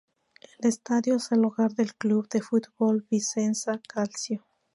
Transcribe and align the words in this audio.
El 0.57 0.69
estadio 0.69 1.17
es 1.17 1.31
el 1.31 1.45
hogar 1.45 1.73
del 1.75 1.93
club 1.93 2.27
de 2.29 2.41
fútbol 2.41 3.05
Vicenza 3.11 3.79
Calcio. 3.87 4.43